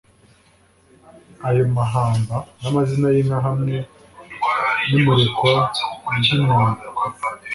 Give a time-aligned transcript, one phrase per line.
[1.47, 3.75] Ayo mahamba n'amazina y'inka hamwe
[4.89, 5.53] n'imurikwa
[6.17, 6.83] ry'inyambo